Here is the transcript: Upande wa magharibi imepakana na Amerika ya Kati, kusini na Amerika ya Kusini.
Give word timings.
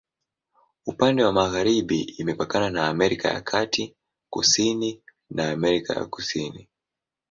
Upande 0.85 1.23
wa 1.23 1.33
magharibi 1.33 2.01
imepakana 2.01 2.69
na 2.69 2.87
Amerika 2.87 3.27
ya 3.31 3.41
Kati, 3.41 3.95
kusini 4.29 5.01
na 5.29 5.51
Amerika 5.51 5.93
ya 5.93 6.05
Kusini. 6.05 6.67